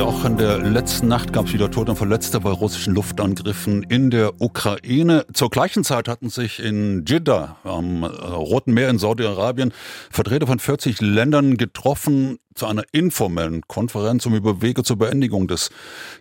Ja, 0.00 0.06
auch 0.06 0.24
in 0.24 0.38
der 0.38 0.56
letzten 0.56 1.08
Nacht 1.08 1.30
gab 1.30 1.44
es 1.44 1.52
wieder 1.52 1.70
Tote 1.70 1.90
und 1.90 1.98
Verletzte 1.98 2.40
bei 2.40 2.48
russischen 2.48 2.94
Luftangriffen 2.94 3.82
in 3.82 4.08
der 4.08 4.40
Ukraine. 4.40 5.26
Zur 5.34 5.50
gleichen 5.50 5.84
Zeit 5.84 6.08
hatten 6.08 6.30
sich 6.30 6.58
in 6.58 7.04
Jeddah 7.06 7.58
am 7.64 8.04
Roten 8.04 8.72
Meer 8.72 8.88
in 8.88 8.98
Saudi-Arabien 8.98 9.74
Vertreter 10.10 10.46
von 10.46 10.58
40 10.58 11.02
Ländern 11.02 11.58
getroffen 11.58 12.38
zu 12.54 12.64
einer 12.64 12.84
informellen 12.92 13.60
Konferenz, 13.68 14.24
um 14.24 14.34
über 14.34 14.62
Wege 14.62 14.84
zur 14.84 14.96
Beendigung 14.96 15.48
des 15.48 15.68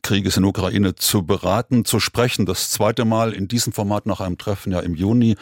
Krieges 0.00 0.38
in 0.38 0.44
der 0.44 0.50
Ukraine 0.50 0.94
zu 0.94 1.26
beraten, 1.26 1.84
zu 1.84 2.00
sprechen. 2.00 2.46
Das 2.46 2.70
zweite 2.70 3.04
Mal 3.04 3.34
in 3.34 3.46
diesem 3.46 3.74
Format 3.74 4.06
nach 4.06 4.20
einem 4.20 4.38
Treffen 4.38 4.72
ja 4.72 4.80
im 4.80 4.94
Juni 4.94 5.36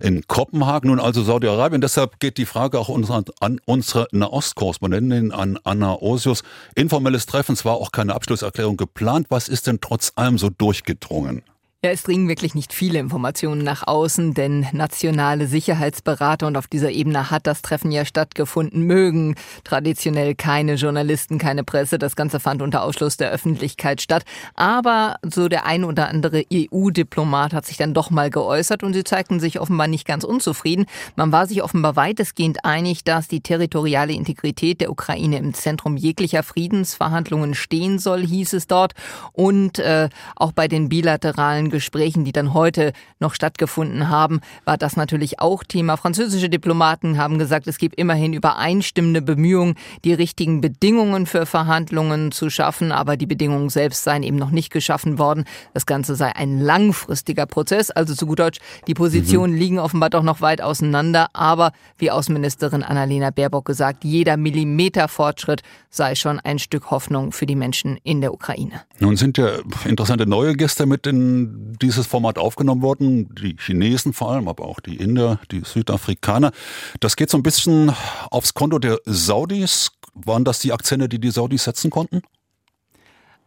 in 0.00 0.26
Kopenhagen, 0.26 0.90
nun 0.90 0.98
also 0.98 1.22
Saudi-Arabien. 1.22 1.80
Deshalb 1.80 2.20
geht 2.20 2.38
die 2.38 2.46
Frage 2.46 2.78
auch 2.78 2.88
an 2.88 3.60
unsere 3.64 4.08
Nahostkorrespondentin, 4.12 5.32
an 5.32 5.58
Anna 5.62 5.94
Osius. 5.94 6.42
Informelles 6.74 7.26
Treffen, 7.26 7.52
es 7.52 7.64
war 7.64 7.74
auch 7.74 7.92
keine 7.92 8.14
Abschlusserklärung 8.14 8.76
geplant. 8.76 9.26
Was 9.28 9.48
ist 9.48 9.66
denn 9.66 9.80
trotz 9.80 10.12
allem 10.16 10.38
so 10.38 10.50
durchgedrungen? 10.50 11.42
Ja, 11.82 11.92
es 11.92 12.02
dringen 12.02 12.28
wirklich 12.28 12.54
nicht 12.54 12.74
viele 12.74 12.98
Informationen 12.98 13.64
nach 13.64 13.86
außen, 13.86 14.34
denn 14.34 14.66
nationale 14.72 15.46
Sicherheitsberater 15.46 16.46
und 16.46 16.58
auf 16.58 16.66
dieser 16.66 16.90
Ebene 16.90 17.30
hat 17.30 17.46
das 17.46 17.62
Treffen 17.62 17.90
ja 17.90 18.04
stattgefunden, 18.04 18.82
mögen 18.82 19.34
traditionell 19.64 20.34
keine 20.34 20.74
Journalisten, 20.74 21.38
keine 21.38 21.64
Presse. 21.64 21.98
Das 21.98 22.16
Ganze 22.16 22.38
fand 22.38 22.60
unter 22.60 22.82
Ausschluss 22.82 23.16
der 23.16 23.30
Öffentlichkeit 23.30 24.02
statt. 24.02 24.24
Aber 24.56 25.16
so 25.22 25.48
der 25.48 25.64
ein 25.64 25.84
oder 25.84 26.08
andere 26.08 26.44
EU-Diplomat 26.52 27.54
hat 27.54 27.64
sich 27.64 27.78
dann 27.78 27.94
doch 27.94 28.10
mal 28.10 28.28
geäußert 28.28 28.82
und 28.82 28.92
sie 28.92 29.02
zeigten 29.02 29.40
sich 29.40 29.58
offenbar 29.58 29.88
nicht 29.88 30.06
ganz 30.06 30.24
unzufrieden. 30.24 30.84
Man 31.16 31.32
war 31.32 31.46
sich 31.46 31.62
offenbar 31.62 31.96
weitestgehend 31.96 32.62
einig, 32.62 33.04
dass 33.04 33.26
die 33.26 33.40
territoriale 33.40 34.12
Integrität 34.12 34.82
der 34.82 34.90
Ukraine 34.90 35.38
im 35.38 35.54
Zentrum 35.54 35.96
jeglicher 35.96 36.42
Friedensverhandlungen 36.42 37.54
stehen 37.54 37.98
soll, 37.98 38.20
hieß 38.26 38.52
es 38.52 38.66
dort. 38.66 38.92
Und 39.32 39.78
äh, 39.78 40.10
auch 40.36 40.52
bei 40.52 40.68
den 40.68 40.90
bilateralen 40.90 41.69
Gesprächen, 41.70 42.24
die 42.24 42.32
dann 42.32 42.54
heute 42.54 42.92
noch 43.20 43.34
stattgefunden 43.34 44.08
haben, 44.08 44.40
war 44.64 44.76
das 44.76 44.96
natürlich 44.96 45.38
auch 45.40 45.62
Thema. 45.62 45.96
Französische 45.96 46.48
Diplomaten 46.48 47.18
haben 47.18 47.38
gesagt, 47.38 47.66
es 47.66 47.78
gibt 47.78 47.94
immerhin 47.96 48.32
übereinstimmende 48.32 49.22
Bemühungen, 49.22 49.76
die 50.04 50.12
richtigen 50.12 50.60
Bedingungen 50.60 51.26
für 51.26 51.46
Verhandlungen 51.46 52.32
zu 52.32 52.50
schaffen, 52.50 52.92
aber 52.92 53.16
die 53.16 53.26
Bedingungen 53.26 53.70
selbst 53.70 54.02
seien 54.02 54.22
eben 54.22 54.36
noch 54.36 54.50
nicht 54.50 54.70
geschaffen 54.70 55.18
worden. 55.18 55.44
Das 55.72 55.86
Ganze 55.86 56.16
sei 56.16 56.34
ein 56.34 56.58
langfristiger 56.58 57.46
Prozess, 57.46 57.90
also 57.90 58.14
zu 58.14 58.26
gut 58.26 58.40
Deutsch, 58.40 58.58
die 58.86 58.94
Positionen 58.94 59.52
mhm. 59.52 59.58
liegen 59.58 59.78
offenbar 59.78 60.10
doch 60.10 60.22
noch 60.22 60.40
weit 60.40 60.62
auseinander, 60.62 61.28
aber 61.34 61.72
wie 61.98 62.10
Außenministerin 62.10 62.82
Annalena 62.82 63.30
Baerbock 63.30 63.66
gesagt, 63.66 64.02
jeder 64.02 64.36
Millimeter 64.36 65.08
Fortschritt 65.08 65.62
sei 65.90 66.14
schon 66.14 66.40
ein 66.40 66.58
Stück 66.58 66.90
Hoffnung 66.90 67.32
für 67.32 67.46
die 67.46 67.56
Menschen 67.56 67.98
in 68.02 68.20
der 68.20 68.32
Ukraine. 68.32 68.82
Nun 68.98 69.16
sind 69.16 69.36
ja 69.38 69.58
interessante 69.84 70.26
neue 70.26 70.54
Gäste 70.56 70.86
mit 70.86 71.06
in 71.06 71.59
dieses 71.80 72.06
Format 72.06 72.38
aufgenommen 72.38 72.82
worden. 72.82 73.34
Die 73.34 73.56
Chinesen 73.58 74.12
vor 74.12 74.32
allem, 74.32 74.48
aber 74.48 74.64
auch 74.64 74.80
die 74.80 74.96
Inder, 74.96 75.40
die 75.50 75.62
Südafrikaner. 75.64 76.52
Das 77.00 77.16
geht 77.16 77.30
so 77.30 77.38
ein 77.38 77.42
bisschen 77.42 77.94
aufs 78.30 78.54
Konto 78.54 78.78
der 78.78 78.98
Saudis. 79.04 79.92
Waren 80.14 80.44
das 80.44 80.58
die 80.58 80.72
Akzente, 80.72 81.08
die 81.08 81.20
die 81.20 81.30
Saudis 81.30 81.64
setzen 81.64 81.90
konnten? 81.90 82.22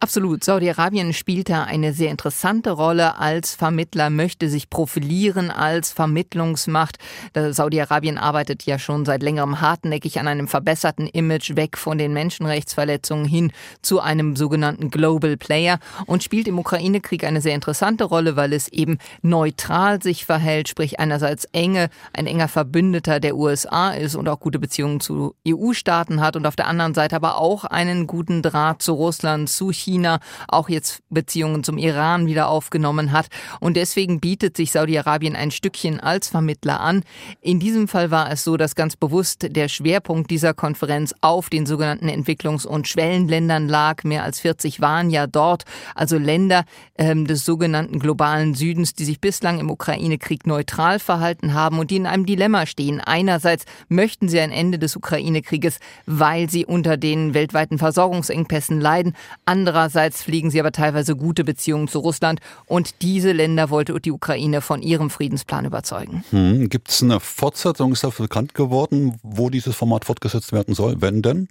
Absolut. 0.00 0.44
Saudi-Arabien 0.44 1.14
spielt 1.14 1.48
da 1.48 1.62
eine 1.62 1.94
sehr 1.94 2.10
interessante 2.10 2.72
Rolle 2.72 3.16
als 3.16 3.54
Vermittler, 3.54 4.10
möchte 4.10 4.50
sich 4.50 4.68
profilieren 4.68 5.50
als 5.50 5.92
Vermittlungsmacht. 5.92 6.98
Saudi-Arabien 7.34 8.18
arbeitet 8.18 8.64
ja 8.64 8.78
schon 8.78 9.06
seit 9.06 9.22
längerem 9.22 9.62
hartnäckig 9.62 10.20
an 10.20 10.28
einem 10.28 10.46
verbesserten 10.46 11.06
Image 11.06 11.56
weg 11.56 11.78
von 11.78 11.96
den 11.96 12.12
Menschenrechtsverletzungen 12.12 13.24
hin 13.24 13.50
zu 13.80 14.00
einem 14.00 14.36
sogenannten 14.36 14.90
Global 14.90 15.38
Player 15.38 15.78
und 16.04 16.22
spielt 16.22 16.48
im 16.48 16.58
Ukraine-Krieg 16.58 17.24
eine 17.24 17.40
sehr 17.40 17.54
interessante 17.54 18.04
Rolle, 18.04 18.36
weil 18.36 18.52
es 18.52 18.68
eben 18.68 18.98
neutral 19.22 20.02
sich 20.02 20.26
verhält, 20.26 20.68
sprich 20.68 21.00
einerseits 21.00 21.46
enge, 21.52 21.88
ein 22.12 22.26
enger 22.26 22.48
Verbündeter 22.48 23.20
der 23.20 23.36
USA 23.36 23.92
ist 23.92 24.16
und 24.16 24.28
auch 24.28 24.40
gute 24.40 24.58
Beziehungen 24.58 25.00
zu 25.00 25.34
EU-Staaten 25.48 26.20
hat 26.20 26.36
und 26.36 26.46
auf 26.46 26.56
der 26.56 26.66
anderen 26.66 26.92
Seite 26.92 27.16
aber 27.16 27.38
auch 27.38 27.64
einen 27.64 28.06
guten 28.06 28.42
Draht 28.42 28.82
zu 28.82 28.92
Russland, 28.92 29.48
zu 29.48 29.70
China 29.70 29.83
China 29.84 30.20
auch 30.48 30.68
jetzt 30.68 31.00
Beziehungen 31.10 31.62
zum 31.62 31.78
Iran 31.78 32.26
wieder 32.26 32.48
aufgenommen 32.48 33.12
hat. 33.12 33.26
Und 33.60 33.76
deswegen 33.76 34.20
bietet 34.20 34.56
sich 34.56 34.72
Saudi-Arabien 34.72 35.36
ein 35.36 35.50
Stückchen 35.50 36.00
als 36.00 36.28
Vermittler 36.28 36.80
an. 36.80 37.02
In 37.40 37.60
diesem 37.60 37.88
Fall 37.88 38.10
war 38.10 38.30
es 38.30 38.44
so, 38.44 38.56
dass 38.56 38.74
ganz 38.74 38.96
bewusst 38.96 39.46
der 39.54 39.68
Schwerpunkt 39.68 40.30
dieser 40.30 40.54
Konferenz 40.54 41.14
auf 41.20 41.50
den 41.50 41.66
sogenannten 41.66 42.08
Entwicklungs- 42.08 42.66
und 42.66 42.88
Schwellenländern 42.88 43.68
lag. 43.68 44.04
Mehr 44.04 44.24
als 44.24 44.40
40 44.40 44.80
waren 44.80 45.10
ja 45.10 45.26
dort, 45.26 45.64
also 45.94 46.16
Länder 46.16 46.64
ähm, 46.96 47.26
des 47.26 47.44
sogenannten 47.44 47.98
globalen 47.98 48.54
Südens, 48.54 48.94
die 48.94 49.04
sich 49.04 49.20
bislang 49.20 49.58
im 49.60 49.70
Ukraine-Krieg 49.70 50.46
neutral 50.46 50.98
verhalten 50.98 51.54
haben 51.54 51.78
und 51.78 51.90
die 51.90 51.96
in 51.96 52.06
einem 52.06 52.26
Dilemma 52.26 52.66
stehen. 52.66 53.00
Einerseits 53.00 53.64
möchten 53.88 54.28
sie 54.28 54.40
ein 54.40 54.50
Ende 54.50 54.78
des 54.78 54.96
Ukraine-Krieges, 54.96 55.78
weil 56.06 56.48
sie 56.48 56.64
unter 56.64 56.96
den 56.96 57.34
weltweiten 57.34 57.78
Versorgungsengpässen 57.78 58.80
leiden. 58.80 59.14
Andererseits 59.44 59.73
Andererseits 59.74 60.22
pflegen 60.22 60.52
sie 60.52 60.60
aber 60.60 60.70
teilweise 60.70 61.16
gute 61.16 61.42
Beziehungen 61.42 61.88
zu 61.88 61.98
Russland 61.98 62.38
und 62.66 63.02
diese 63.02 63.32
Länder 63.32 63.70
wollte 63.70 64.00
die 64.00 64.12
Ukraine 64.12 64.60
von 64.60 64.82
ihrem 64.82 65.10
Friedensplan 65.10 65.64
überzeugen. 65.64 66.22
Hm, 66.30 66.68
Gibt 66.68 66.90
es 66.90 67.02
eine 67.02 67.18
Fortsetzung? 67.18 67.90
Ist 67.90 68.04
dafür 68.04 68.26
bekannt 68.28 68.54
geworden, 68.54 69.18
wo 69.24 69.50
dieses 69.50 69.74
Format 69.74 70.04
fortgesetzt 70.04 70.52
werden 70.52 70.76
soll? 70.76 71.00
Wenn 71.00 71.22
denn? 71.22 71.48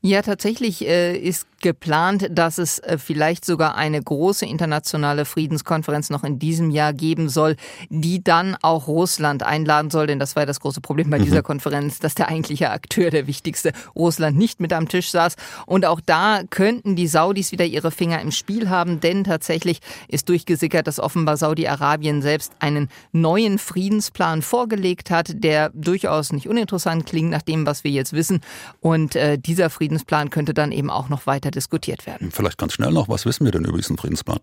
Ja, 0.00 0.22
tatsächlich 0.22 0.86
äh, 0.86 1.18
ist 1.18 1.48
geplant, 1.60 2.28
dass 2.30 2.58
es 2.58 2.78
äh, 2.78 2.98
vielleicht 2.98 3.44
sogar 3.44 3.74
eine 3.74 4.00
große 4.00 4.46
internationale 4.46 5.24
Friedenskonferenz 5.24 6.08
noch 6.08 6.22
in 6.22 6.38
diesem 6.38 6.70
Jahr 6.70 6.92
geben 6.92 7.28
soll, 7.28 7.56
die 7.88 8.22
dann 8.22 8.56
auch 8.62 8.86
Russland 8.86 9.42
einladen 9.42 9.90
soll. 9.90 10.06
Denn 10.06 10.20
das 10.20 10.36
war 10.36 10.42
ja 10.42 10.46
das 10.46 10.60
große 10.60 10.80
Problem 10.80 11.10
bei 11.10 11.18
mhm. 11.18 11.24
dieser 11.24 11.42
Konferenz, 11.42 11.98
dass 11.98 12.14
der 12.14 12.28
eigentliche 12.28 12.70
Akteur, 12.70 13.10
der 13.10 13.26
wichtigste, 13.26 13.72
Russland 13.96 14.38
nicht 14.38 14.60
mit 14.60 14.72
am 14.72 14.88
Tisch 14.88 15.10
saß. 15.10 15.34
Und 15.66 15.84
auch 15.84 16.00
da 16.00 16.42
könnten 16.48 16.94
die 16.94 17.08
Saudis 17.08 17.50
wieder 17.50 17.64
ihre 17.64 17.90
Finger 17.90 18.20
im 18.20 18.30
Spiel 18.30 18.68
haben, 18.68 19.00
denn 19.00 19.24
tatsächlich 19.24 19.80
ist 20.06 20.28
durchgesickert, 20.28 20.86
dass 20.86 21.00
offenbar 21.00 21.36
Saudi-Arabien 21.36 22.22
selbst 22.22 22.52
einen 22.60 22.88
neuen 23.10 23.58
Friedensplan 23.58 24.42
vorgelegt 24.42 25.10
hat, 25.10 25.32
der 25.34 25.70
durchaus 25.74 26.32
nicht 26.32 26.48
uninteressant 26.48 27.04
klingt 27.06 27.30
nach 27.30 27.42
dem, 27.42 27.66
was 27.66 27.82
wir 27.82 27.90
jetzt 27.90 28.12
wissen. 28.12 28.40
Und 28.80 29.16
äh, 29.16 29.38
dieser 29.38 29.70
Friedens 29.70 29.87
Friedensplan 29.88 30.28
könnte 30.28 30.52
dann 30.52 30.70
eben 30.70 30.90
auch 30.90 31.08
noch 31.08 31.26
weiter 31.26 31.50
diskutiert 31.50 32.06
werden. 32.06 32.30
Vielleicht 32.30 32.58
ganz 32.58 32.74
schnell 32.74 32.92
noch, 32.92 33.08
was 33.08 33.24
wissen 33.24 33.46
wir 33.46 33.52
denn 33.52 33.64
über 33.64 33.78
diesen 33.78 33.96
Friedensplan? 33.96 34.38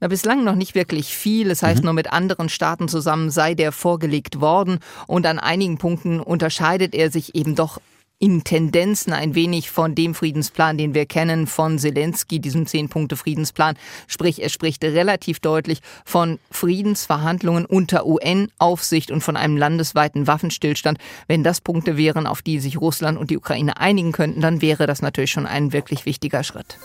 Na, 0.00 0.08
bislang 0.08 0.42
noch 0.42 0.56
nicht 0.56 0.74
wirklich 0.74 1.14
viel. 1.14 1.48
Das 1.48 1.62
heißt, 1.62 1.80
mhm. 1.82 1.84
nur 1.84 1.94
mit 1.94 2.12
anderen 2.12 2.48
Staaten 2.48 2.88
zusammen 2.88 3.30
sei 3.30 3.54
der 3.54 3.70
vorgelegt 3.70 4.40
worden. 4.40 4.80
Und 5.06 5.24
an 5.24 5.38
einigen 5.38 5.78
Punkten 5.78 6.18
unterscheidet 6.18 6.96
er 6.96 7.12
sich 7.12 7.36
eben 7.36 7.54
doch 7.54 7.80
in 8.18 8.44
Tendenzen 8.44 9.12
ein 9.12 9.34
wenig 9.34 9.70
von 9.70 9.94
dem 9.94 10.14
Friedensplan, 10.14 10.78
den 10.78 10.94
wir 10.94 11.06
kennen 11.06 11.46
von 11.46 11.78
Zelensky, 11.78 12.40
diesem 12.40 12.66
Zehn-Punkte-Friedensplan. 12.66 13.76
Sprich, 14.06 14.42
er 14.42 14.48
spricht 14.48 14.82
relativ 14.84 15.40
deutlich 15.40 15.80
von 16.04 16.38
Friedensverhandlungen 16.50 17.66
unter 17.66 18.06
UN-Aufsicht 18.06 19.10
und 19.10 19.20
von 19.20 19.36
einem 19.36 19.56
landesweiten 19.56 20.26
Waffenstillstand. 20.26 20.98
Wenn 21.28 21.44
das 21.44 21.60
Punkte 21.60 21.96
wären, 21.96 22.26
auf 22.26 22.40
die 22.40 22.58
sich 22.58 22.80
Russland 22.80 23.18
und 23.18 23.30
die 23.30 23.36
Ukraine 23.36 23.76
einigen 23.76 24.12
könnten, 24.12 24.40
dann 24.40 24.62
wäre 24.62 24.86
das 24.86 25.02
natürlich 25.02 25.30
schon 25.30 25.46
ein 25.46 25.72
wirklich 25.72 26.06
wichtiger 26.06 26.42
Schritt. 26.42 26.78